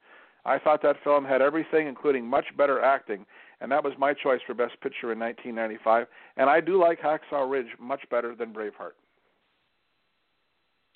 [0.46, 3.26] I thought that film had everything, including much better acting,
[3.62, 6.08] and that was my choice for Best Picture in 1995.
[6.36, 8.96] And I do like Hacksaw Ridge much better than Braveheart.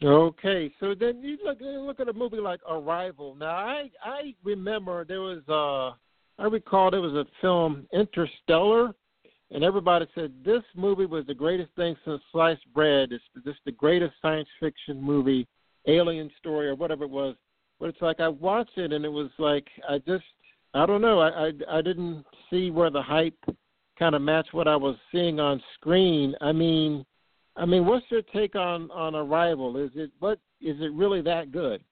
[0.04, 3.34] Okay, so then you look look at a movie like Arrival.
[3.34, 5.98] Now I I remember there was uh
[6.40, 8.94] I recall there was a film Interstellar,
[9.50, 13.12] and everybody said this movie was the greatest thing since sliced bread.
[13.12, 15.48] It's just the greatest science fiction movie,
[15.88, 17.36] alien story or whatever it was.
[17.80, 20.26] But it's like I watched it and it was like I just
[20.76, 23.44] I don't know I I, I didn't see where the hype
[23.98, 26.36] kind of matched what I was seeing on screen.
[26.40, 27.04] I mean
[27.58, 29.78] I mean, what's your take on on Arrival?
[29.78, 31.84] Is it what is it really that good?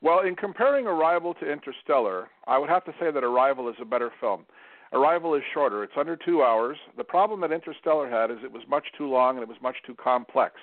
[0.00, 3.84] Well, in comparing Arrival to Interstellar, I would have to say that Arrival is a
[3.84, 4.46] better film.
[4.92, 6.76] Arrival is shorter; it's under two hours.
[6.96, 9.76] The problem that Interstellar had is it was much too long and it was much
[9.86, 10.54] too complex.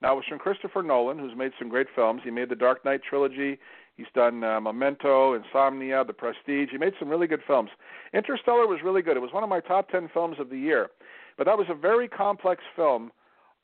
[0.00, 2.20] Now, it was from Christopher Nolan, who's made some great films.
[2.24, 3.58] He made the Dark Knight trilogy.
[3.96, 6.68] He's done uh, Memento, Insomnia, The Prestige.
[6.70, 7.70] He made some really good films.
[8.14, 9.16] Interstellar was really good.
[9.16, 10.90] It was one of my top 10 films of the year.
[11.36, 13.10] But that was a very complex film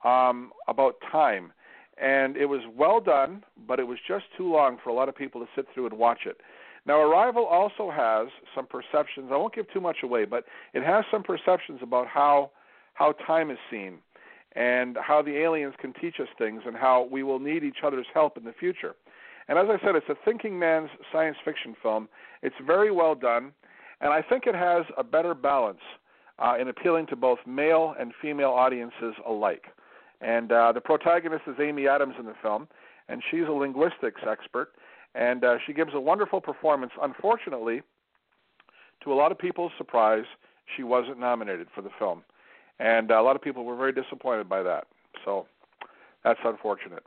[0.05, 1.53] um, about time.
[2.01, 5.17] And it was well done, but it was just too long for a lot of
[5.17, 6.41] people to sit through and watch it.
[6.87, 9.31] Now, Arrival also has some perceptions.
[9.33, 12.51] I won't give too much away, but it has some perceptions about how
[12.95, 13.99] how time is seen,
[14.55, 18.07] and how the aliens can teach us things, and how we will need each other's
[18.15, 18.95] help in the future.
[19.49, 22.09] And as I said, it's a thinking man's science fiction film.
[22.43, 23.53] It's very well done,
[24.01, 25.81] and I think it has a better balance
[26.39, 29.65] uh, in appealing to both male and female audiences alike.
[30.25, 32.67] And uh, the protagonist is Amy Adams in the film,
[33.09, 34.71] and she's a linguistics expert,
[35.15, 36.93] and uh, she gives a wonderful performance.
[37.03, 37.83] Unfortunately,
[39.03, 40.25] to a lot of people's surprise,
[40.77, 42.23] she wasn't nominated for the film,
[42.81, 44.87] and uh, a lot of people were very disappointed by that.
[45.27, 45.47] So
[46.25, 47.05] that's unfortunate.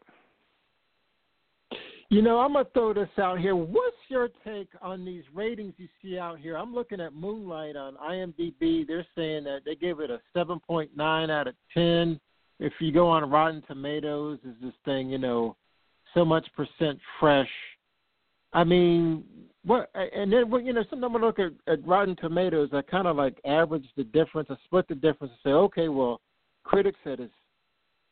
[2.09, 3.55] You know, I'm gonna throw this out here.
[3.55, 6.55] What's your take on these ratings you see out here?
[6.55, 8.85] I'm looking at Moonlight on IMDb.
[8.87, 12.19] They're saying that they gave it a 7.9 out of 10
[12.59, 15.55] if you go on Rotten Tomatoes, is this thing, you know,
[16.13, 17.49] so much percent fresh.
[18.53, 19.23] I mean,
[19.63, 19.89] what?
[19.93, 23.39] And then you know, sometimes I look at, at Rotten Tomatoes, I kind of like
[23.45, 26.21] average the difference, I split the difference, and say, okay, well,
[26.63, 27.33] critics said it's,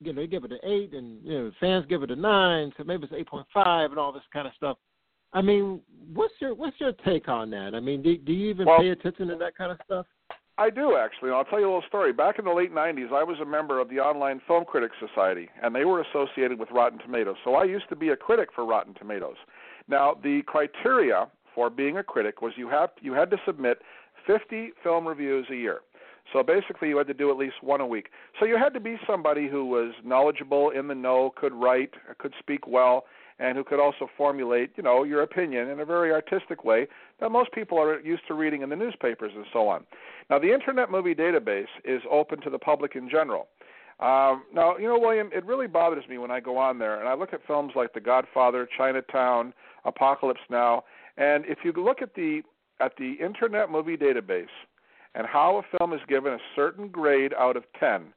[0.02, 2.72] you know, they give it an eight, and you know, fans give it a nine,
[2.78, 4.78] so maybe it's eight point five, and all this kind of stuff.
[5.34, 5.82] I mean,
[6.14, 7.74] what's your what's your take on that?
[7.74, 10.06] I mean, do, do you even well, pay attention to that kind of stuff?
[10.58, 11.32] I do actually.
[11.32, 12.14] I'll tell you a little story.
[12.14, 15.50] Back in the late 90s, I was a member of the Online Film Critics Society,
[15.62, 17.36] and they were associated with Rotten Tomatoes.
[17.44, 19.36] So I used to be a critic for Rotten Tomatoes.
[19.90, 23.82] Now, the criteria for being a critic was you have you had to submit
[24.26, 25.82] 50 film reviews a year.
[26.34, 28.10] So basically, you had to do at least one a week.
[28.40, 32.34] So you had to be somebody who was knowledgeable, in the know, could write, could
[32.40, 33.06] speak well,
[33.40, 36.88] and who could also formulate, you know, your opinion in a very artistic way
[37.20, 39.86] that most people are used to reading in the newspapers and so on.
[40.30, 43.48] Now, the Internet Movie Database is open to the public in general.
[44.00, 47.08] Um, now, you know, William, it really bothers me when I go on there and
[47.08, 49.54] I look at films like The Godfather, Chinatown,
[49.86, 50.84] Apocalypse Now,
[51.18, 52.42] and if you look at the
[52.82, 54.48] at the Internet Movie Database
[55.14, 58.08] and how a film is given a certain grade out of 10,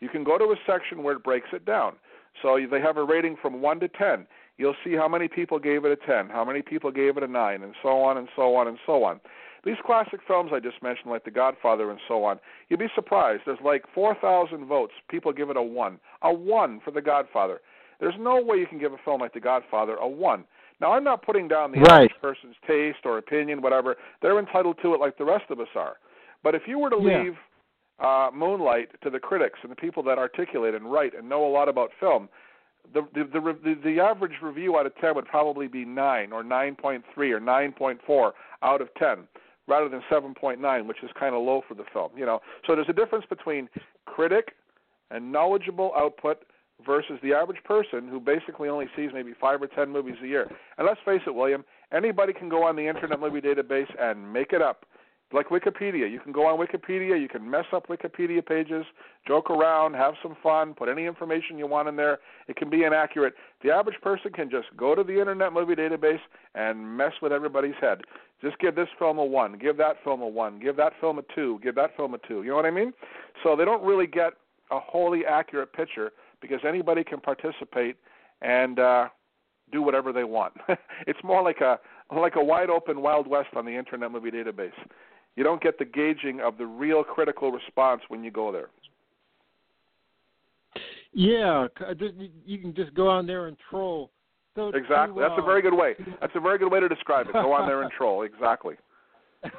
[0.00, 1.94] you can go to a section where it breaks it down.
[2.42, 4.26] So they have a rating from 1 to 10.
[4.58, 7.26] You'll see how many people gave it a 10, how many people gave it a
[7.26, 9.20] 9, and so on and so on and so on.
[9.64, 13.42] These classic films I just mentioned, like The Godfather and so on, you'd be surprised.
[13.46, 14.92] There's like 4,000 votes.
[15.10, 15.98] People give it a 1.
[16.22, 17.60] A 1 for The Godfather.
[17.98, 20.44] There's no way you can give a film like The Godfather a 1.
[20.80, 22.10] Now, I'm not putting down the right.
[22.10, 23.96] average person's taste or opinion, whatever.
[24.20, 25.96] They're entitled to it like the rest of us are.
[26.42, 27.24] But if you were to yeah.
[27.98, 31.50] Uh, Moonlight to the critics and the people that articulate and write and know a
[31.50, 32.28] lot about film,
[32.92, 37.02] the the the, the average review out of 10 would probably be 9 or 9.3
[37.16, 38.32] or 9.4
[38.62, 39.26] out of 10
[39.66, 42.40] rather than 7.9 which is kind of low for the film you know?
[42.66, 43.68] So there's a difference between
[44.04, 44.54] critic
[45.10, 46.44] and knowledgeable output
[46.84, 50.50] versus the average person who basically only sees maybe 5 or 10 movies a year.
[50.78, 54.52] And let's face it William anybody can go on the internet movie database and make
[54.52, 54.86] it up
[55.32, 56.10] like Wikipedia.
[56.10, 58.84] You can go on Wikipedia, you can mess up Wikipedia pages,
[59.26, 62.18] joke around, have some fun, put any information you want in there.
[62.48, 63.34] It can be inaccurate.
[63.62, 66.20] The average person can just go to the Internet Movie Database
[66.54, 68.02] and mess with everybody's head.
[68.42, 71.22] Just give this film a 1, give that film a 1, give that film a
[71.34, 72.42] 2, give that film a 2.
[72.42, 72.92] You know what I mean?
[73.42, 74.34] So they don't really get
[74.70, 77.96] a wholly accurate picture because anybody can participate
[78.42, 79.08] and uh
[79.72, 80.54] do whatever they want.
[81.06, 81.78] it's more like a
[82.14, 84.72] like a wide open wild west on the internet movie database
[85.36, 88.70] you don't get the gauging of the real critical response when you go there.
[91.12, 91.94] Yeah, uh,
[92.44, 94.10] you can just go on there and troll.
[94.54, 95.22] So exactly.
[95.22, 95.94] To, That's a uh, very good way.
[96.20, 97.34] That's a very good way to describe it.
[97.34, 98.22] Go on there and troll.
[98.22, 98.74] Exactly.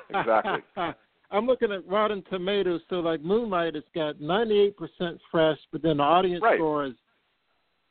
[0.09, 0.59] Exactly.
[1.31, 2.81] I'm looking at Rotten Tomatoes.
[2.89, 4.73] So like Moonlight, it's got 98%
[5.31, 6.57] fresh, but then the audience right.
[6.57, 6.93] score is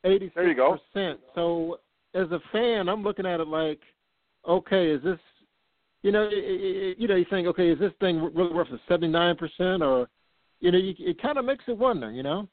[0.05, 0.35] 86%.
[0.35, 0.79] There you go.
[1.35, 1.79] So
[2.15, 3.81] as a fan, I'm looking at it like,
[4.47, 5.19] okay, is this
[6.07, 8.79] you know, it, it, you know, you think, okay, is this thing really worth a
[8.87, 10.09] seventy nine percent, or,
[10.61, 12.49] you know, you, it kind of makes it wonder, you know.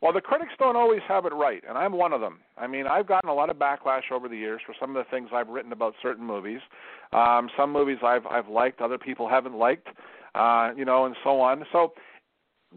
[0.00, 2.40] Well, the critics don't always have it right, and I'm one of them.
[2.56, 5.10] I mean, I've gotten a lot of backlash over the years for some of the
[5.10, 6.60] things I've written about certain movies.
[7.12, 9.88] Um, some movies I've I've liked, other people haven't liked,
[10.34, 11.64] uh, you know, and so on.
[11.72, 11.92] So,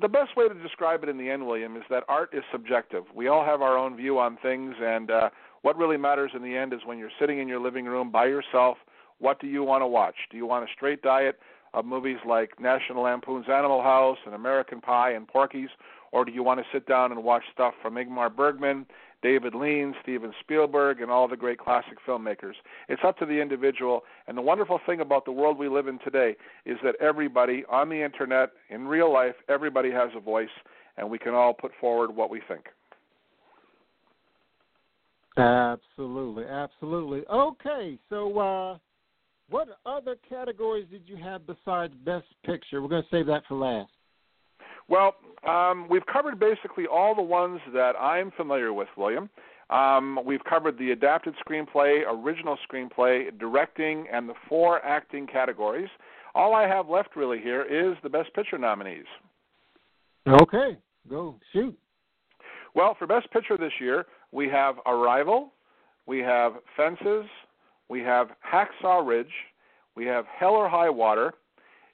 [0.01, 3.05] the best way to describe it in the end, William, is that art is subjective.
[3.15, 5.29] We all have our own view on things, and uh,
[5.65, 8.27] what really matters in the end is when you're sitting in your living room by
[8.27, 8.77] yourself
[9.17, 10.13] what do you want to watch?
[10.29, 11.39] Do you want a straight diet
[11.73, 15.69] of movies like National Lampoon's Animal House and American Pie and Porky's,
[16.11, 18.85] or do you want to sit down and watch stuff from Ingmar Bergman,
[19.23, 22.53] David Lean, Steven Spielberg, and all the great classic filmmakers?
[22.87, 24.03] It's up to the individual.
[24.27, 26.35] And the wonderful thing about the world we live in today
[26.67, 30.49] is that everybody on the internet, in real life, everybody has a voice,
[30.95, 32.65] and we can all put forward what we think.
[35.37, 37.23] Absolutely, absolutely.
[37.31, 38.77] Okay, so uh,
[39.49, 42.81] what other categories did you have besides Best Picture?
[42.81, 43.91] We're going to save that for last.
[44.87, 45.15] Well,
[45.47, 49.29] um, we've covered basically all the ones that I'm familiar with, William.
[49.69, 55.89] Um, we've covered the adapted screenplay, original screenplay, directing, and the four acting categories.
[56.35, 59.05] All I have left really here is the Best Picture nominees.
[60.27, 60.77] Okay,
[61.09, 61.77] go shoot.
[62.75, 65.53] Well, for Best Picture this year, we have Arrival,
[66.05, 67.25] we have Fences,
[67.87, 69.31] we have Hacksaw Ridge,
[69.95, 71.33] we have Hell or High Water,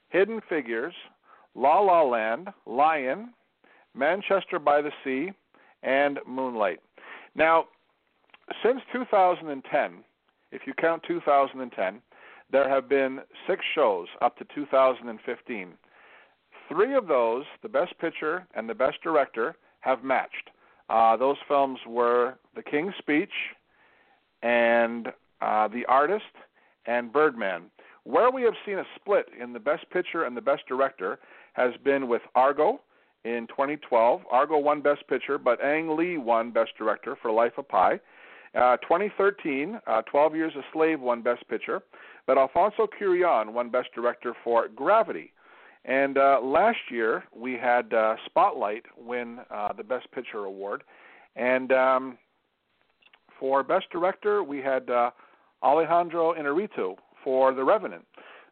[0.08, 0.92] Hidden Figures,
[1.54, 3.32] La La Land, Lion,
[3.94, 5.30] Manchester by the Sea,
[5.84, 6.80] and Moonlight.
[7.36, 7.66] Now,
[8.64, 10.02] since 2010,
[10.50, 12.02] if you count 2010,
[12.50, 15.74] there have been six shows up to 2015.
[16.68, 20.50] Three of those, the Best Picture and the Best Director, have matched.
[20.88, 23.32] Uh, those films were The King's Speech
[24.42, 25.08] and
[25.40, 26.24] uh, The Artist,
[26.86, 27.64] and Birdman.
[28.04, 31.18] Where we have seen a split in the Best Picture and the Best Director
[31.52, 32.80] has been with Argo
[33.24, 34.22] in 2012.
[34.30, 38.00] Argo won Best Picture, but Ang Lee won Best Director for Life of Pi.
[38.54, 41.82] Uh, 2013, uh, 12 Years a Slave won Best Picture,
[42.26, 45.32] but Alfonso Cuarón won Best Director for Gravity.
[45.84, 50.84] And uh, last year we had uh, Spotlight win uh, the Best Picture award,
[51.34, 52.18] and um,
[53.40, 55.10] for Best Director we had uh,
[55.62, 58.04] Alejandro Inarritu for The Revenant.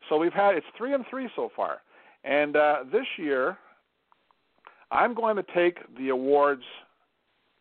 [0.08, 1.82] So we've had it's three and three so far,
[2.24, 3.58] and uh, this year
[4.90, 6.64] I'm going to take the awards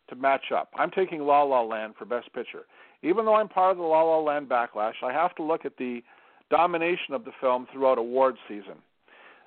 [0.08, 0.70] to match up.
[0.76, 2.64] I'm taking La La Land for Best Picture.
[3.02, 5.76] even though I'm part of the La La Land backlash, I have to look at
[5.76, 6.02] the
[6.50, 8.82] domination of the film throughout awards season.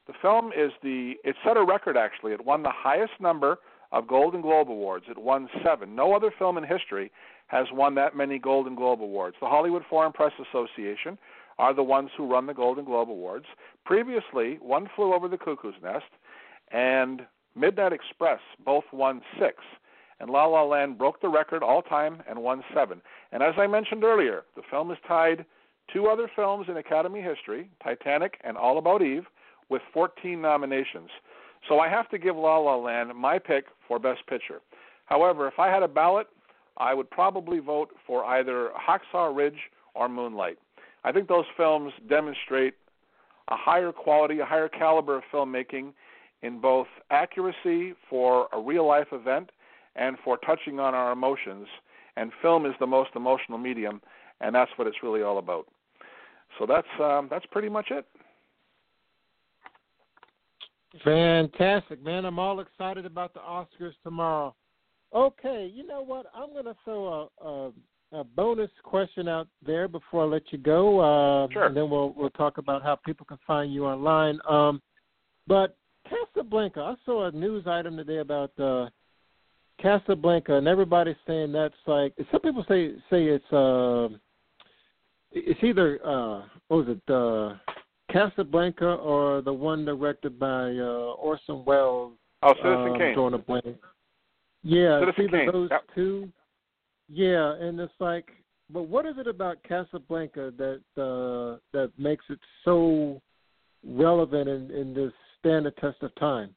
[0.07, 2.33] The film is the it set a record actually.
[2.33, 3.59] It won the highest number
[3.91, 5.05] of Golden Globe awards.
[5.07, 5.95] It won 7.
[5.95, 7.11] No other film in history
[7.47, 9.35] has won that many Golden Globe awards.
[9.39, 11.17] The Hollywood Foreign Press Association
[11.59, 13.45] are the ones who run the Golden Globe awards.
[13.85, 16.05] Previously, One Flew Over the Cuckoo's Nest
[16.71, 17.21] and
[17.55, 19.55] Midnight Express both won 6
[20.19, 23.01] and La La Land broke the record all time and won seven.
[23.33, 25.45] And as I mentioned earlier, the film is tied
[25.91, 29.25] two other films in Academy history, Titanic and All About Eve,
[29.73, 31.09] with 14 nominations.
[31.67, 34.61] So I have to give La La Land my pick for Best Picture.
[35.05, 36.27] However, if I had a ballot,
[36.77, 39.57] I would probably vote for either Hacksaw Ridge
[39.95, 40.59] or Moonlight.
[41.03, 42.75] I think those films demonstrate
[43.47, 45.93] a higher quality, a higher caliber of filmmaking
[46.43, 49.49] in both accuracy for a real life event
[49.95, 51.67] and for touching on our emotions.
[52.15, 54.01] And film is the most emotional medium,
[54.39, 55.65] and that's what it's really all about.
[56.59, 58.05] So that's um, that's pretty much it.
[61.03, 62.25] Fantastic, man!
[62.25, 64.55] I'm all excited about the Oscars tomorrow.
[65.13, 66.25] Okay, you know what?
[66.35, 70.57] I'm going to throw a, a, a bonus question out there before I let you
[70.57, 71.65] go, uh, sure.
[71.65, 74.39] and then we'll we'll talk about how people can find you online.
[74.47, 74.81] Um,
[75.47, 75.77] but
[76.07, 78.89] Casablanca, I saw a news item today about uh,
[79.81, 84.09] Casablanca, and everybody's saying that's like some people say say it's uh
[85.31, 87.72] it's either uh what was it uh
[88.13, 92.13] Casablanca or the one directed by uh Orson Welles.
[92.43, 93.13] Oh, Citizen um, Kane.
[93.15, 93.77] Drawing a blank.
[94.61, 95.51] Yeah, Citizen Kane.
[95.51, 95.81] those Yep.
[95.95, 96.29] two.
[97.09, 98.29] Yeah, and it's like,
[98.69, 103.21] but what is it about Casablanca that uh that makes it so
[103.83, 106.53] relevant and, and just stand the test of time?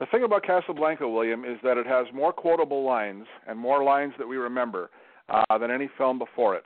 [0.00, 4.14] The thing about Casablanca, William, is that it has more quotable lines and more lines
[4.18, 4.88] that we remember
[5.28, 6.64] uh, than any film before it.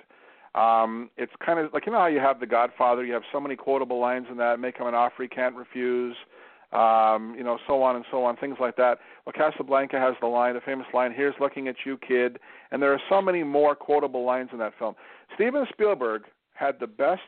[0.55, 3.41] Um, it's kind of like you know how you have The Godfather, you have so
[3.41, 6.15] many quotable lines in that, make him an offer he can't refuse,
[6.73, 8.99] um, you know, so on and so on, things like that.
[9.27, 12.39] Well, Casablanca has the line, the famous line, "Here's looking at you, kid,"
[12.71, 14.95] and there are so many more quotable lines in that film.
[15.35, 16.25] Steven Spielberg
[16.55, 17.23] had the best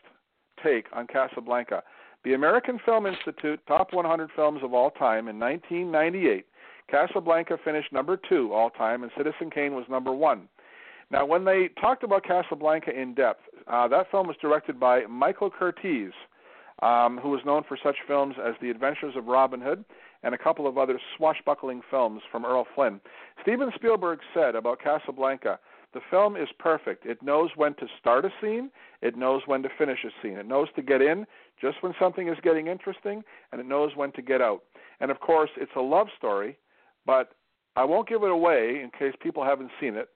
[0.62, 1.82] take on Casablanca.
[2.24, 6.46] The American Film Institute top 100 films of all time in 1998.
[6.88, 10.48] Casablanca finished number two all time, and Citizen Kane was number one.
[11.10, 15.50] Now, when they talked about Casablanca in depth, uh, that film was directed by Michael
[15.50, 16.10] Curtiz,
[16.82, 19.84] um, who was known for such films as The Adventures of Robin Hood
[20.22, 23.00] and a couple of other swashbuckling films from Errol Flynn.
[23.42, 25.58] Steven Spielberg said about Casablanca,
[25.94, 27.06] the film is perfect.
[27.06, 30.36] It knows when to start a scene, it knows when to finish a scene.
[30.36, 31.26] It knows to get in
[31.60, 34.62] just when something is getting interesting, and it knows when to get out.
[35.00, 36.58] And of course, it's a love story,
[37.06, 37.32] but
[37.76, 40.08] I won't give it away in case people haven't seen it.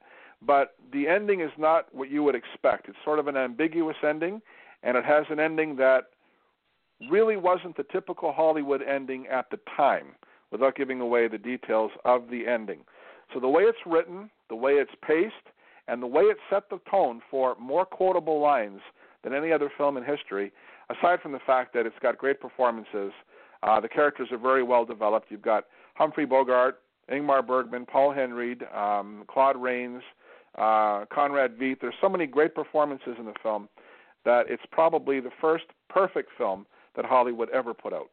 [0.45, 2.89] But the ending is not what you would expect.
[2.89, 4.41] It's sort of an ambiguous ending,
[4.83, 6.05] and it has an ending that
[7.11, 10.15] really wasn't the typical Hollywood ending at the time,
[10.51, 12.81] without giving away the details of the ending.
[13.33, 15.35] So the way it's written, the way it's paced,
[15.89, 18.81] and the way it set the tone for more quotable lines
[19.23, 20.53] than any other film in history,
[20.89, 23.13] aside from the fact that it's got great performances,
[23.63, 25.31] uh, the characters are very well developed.
[25.31, 26.81] You've got Humphrey Bogart,
[27.11, 30.03] Ingmar Bergman, Paul Henreid, um, Claude Rains,
[30.59, 31.81] uh, Conrad Veidt.
[31.81, 33.69] There's so many great performances in the film
[34.25, 38.11] that it's probably the first perfect film that Hollywood ever put out.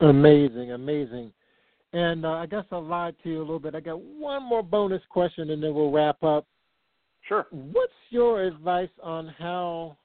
[0.00, 1.32] Amazing, amazing.
[1.92, 3.74] And uh, I guess I lied to you a little bit.
[3.74, 6.46] I got one more bonus question, and then we'll wrap up.
[7.26, 7.46] Sure.
[7.50, 9.96] What's your advice on how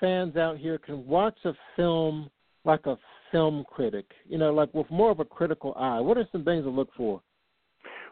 [0.00, 2.30] fans out here can watch a film
[2.64, 2.96] like a
[3.30, 4.06] film critic?
[4.26, 6.00] You know, like with more of a critical eye.
[6.00, 7.20] What are some things to look for?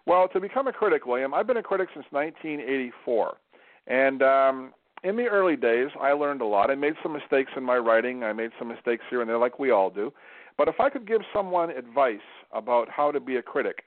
[0.07, 3.36] Well, to become a critic, William, I've been a critic since 1984,
[3.88, 6.70] and um, in the early days, I learned a lot.
[6.70, 8.22] I made some mistakes in my writing.
[8.22, 10.12] I made some mistakes here and there, like we all do.
[10.57, 12.18] But if I could give someone advice
[12.52, 13.82] about how to be a critic,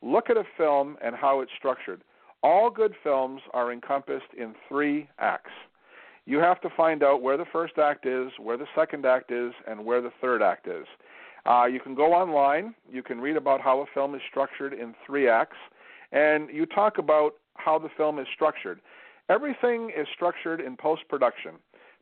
[0.00, 2.02] look at a film and how it's structured.
[2.42, 5.50] All good films are encompassed in three acts.
[6.24, 9.52] You have to find out where the first act is, where the second act is,
[9.66, 10.86] and where the third act is.
[11.46, 12.74] Uh, you can go online.
[12.90, 15.56] You can read about how a film is structured in three acts,
[16.12, 18.80] and you talk about how the film is structured.
[19.28, 21.52] Everything is structured in post production.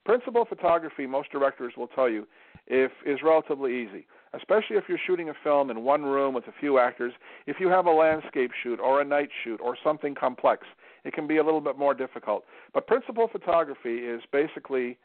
[0.04, 2.26] Principal photography, most directors will tell you,
[2.66, 6.52] if is relatively easy, especially if you're shooting a film in one room with a
[6.58, 7.12] few actors.
[7.46, 10.66] If you have a landscape shoot or a night shoot or something complex,
[11.04, 12.44] it can be a little bit more difficult.
[12.72, 14.98] But principal photography is basically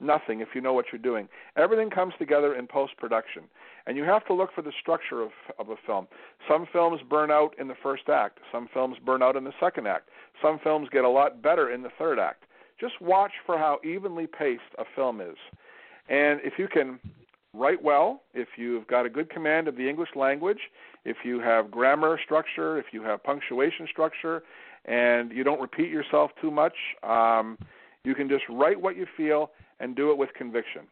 [0.00, 1.28] nothing if you know what you're doing.
[1.56, 3.44] Everything comes together in post production,
[3.86, 6.06] and you have to look for the structure of of a film.
[6.48, 8.38] Some films burn out in the first act.
[8.50, 10.08] Some films burn out in the second act.
[10.40, 12.44] Some films get a lot better in the third act.
[12.80, 15.36] Just watch for how evenly paced a film is,
[16.08, 16.98] and if you can
[17.54, 20.58] write well, if you've got a good command of the English language,
[21.04, 24.42] if you have grammar structure, if you have punctuation structure,
[24.86, 26.74] and you don't repeat yourself too much.
[27.02, 27.58] Um,
[28.04, 29.50] you can just write what you feel
[29.80, 30.82] and do it with conviction.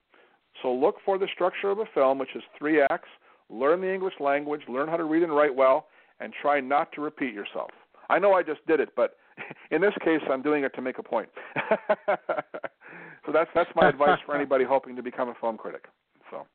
[0.63, 3.09] So look for the structure of a film, which is three acts.
[3.49, 5.87] Learn the English language, learn how to read and write well,
[6.21, 7.71] and try not to repeat yourself.
[8.09, 9.17] I know I just did it, but
[9.71, 11.29] in this case, I'm doing it to make a point.
[12.07, 15.87] so that's that's my advice for anybody hoping to become a film critic.
[16.31, 16.47] So.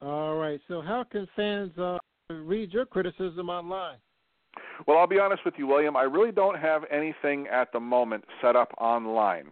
[0.00, 0.60] All right.
[0.68, 1.98] So how can fans uh,
[2.30, 3.96] read your criticism online?
[4.86, 5.96] Well, I'll be honest with you, William.
[5.96, 9.46] I really don't have anything at the moment set up online.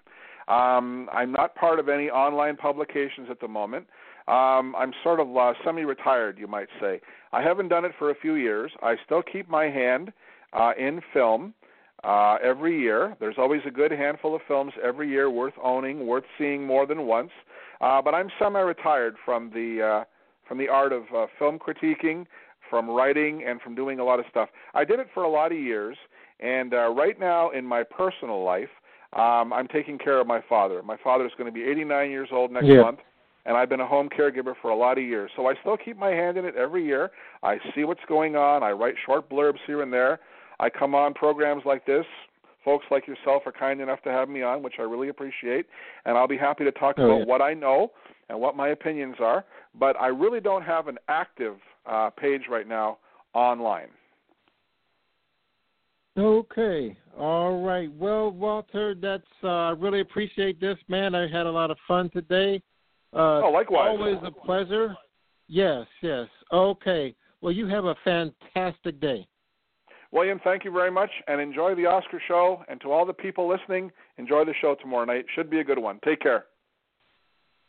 [0.49, 3.87] Um, I'm not part of any online publications at the moment.
[4.29, 7.01] Um, I'm sort of uh, semi-retired, you might say.
[7.33, 8.71] I haven't done it for a few years.
[8.83, 10.13] I still keep my hand
[10.53, 11.55] uh, in film
[12.05, 13.17] uh, every year.
[13.21, 17.07] There's always a good handful of films every year worth owning, worth seeing more than
[17.07, 17.31] once.
[17.81, 20.05] Uh, but I'm semi-retired from the uh,
[20.49, 22.27] from the art of uh, film critiquing
[22.73, 24.49] from writing and from doing a lot of stuff.
[24.73, 25.99] I did it for a lot of years,
[26.41, 28.71] and uh, right now in my personal life,
[29.13, 30.83] um, I'm taking care of my father.
[30.83, 32.81] My father is going to be 89 years old next yeah.
[32.81, 33.01] month,
[33.45, 35.31] and I've been a home caregiver for a lot of years.
[35.37, 37.11] So I still keep my hand in it every year.
[37.43, 38.63] I see what's going on.
[38.63, 40.21] I write short blurbs here and there.
[40.59, 42.07] I come on programs like this.
[42.65, 45.67] Folks like yourself are kind enough to have me on, which I really appreciate,
[46.07, 47.25] and I'll be happy to talk oh, about yeah.
[47.27, 47.93] what I know
[48.31, 49.45] and what my opinions are.
[49.79, 51.57] But I really don't have an active
[51.87, 52.99] uh, page right now
[53.35, 53.89] online.
[56.19, 56.97] Okay.
[57.19, 57.91] All right.
[57.95, 61.15] Well, Walter, that's uh, I really appreciate this, man.
[61.15, 62.63] I had a lot of fun today.
[63.15, 63.89] Uh, oh, likewise.
[63.91, 64.95] Always a pleasure.
[65.49, 66.29] Yes, yes.
[66.53, 67.15] Okay.
[67.41, 69.27] Well, you have a fantastic day.
[70.13, 72.63] William, thank you very much, and enjoy the Oscar show.
[72.69, 75.25] And to all the people listening, enjoy the show tomorrow night.
[75.35, 75.99] Should be a good one.
[76.05, 76.45] Take care.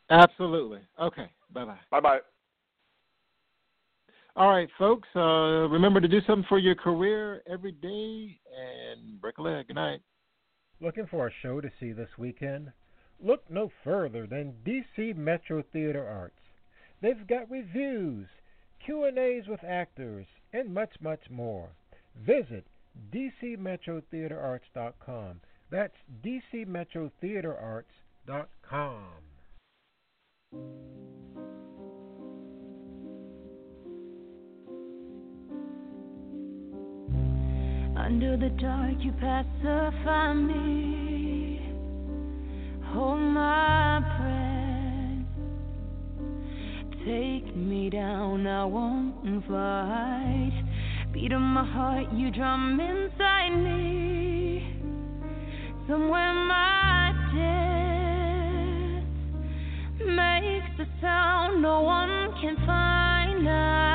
[0.09, 0.79] Absolutely.
[1.01, 1.31] Okay.
[1.53, 1.79] Bye bye.
[1.89, 2.19] Bye bye.
[4.35, 5.07] All right, folks.
[5.15, 9.67] Uh, remember to do something for your career every day and break a leg.
[9.67, 10.01] Good night.
[10.81, 12.71] Looking for a show to see this weekend?
[13.23, 16.39] Look no further than DC Metro Theater Arts.
[17.01, 18.27] They've got reviews,
[18.85, 21.69] Q&As with actors, and much, much more.
[22.25, 22.65] Visit
[23.13, 25.41] dcmetrotheaterarts.com.
[25.69, 29.03] That's dcmetrotheaterarts.com.
[37.95, 41.61] Under the dark, you pacify me.
[42.85, 44.53] Hold my breath.
[47.05, 50.63] Take me down, I won't fight.
[51.11, 54.79] Beat of my heart, you drum inside me.
[55.87, 59.03] Somewhere my death
[60.07, 63.47] makes a sound no one can find.
[63.47, 63.92] I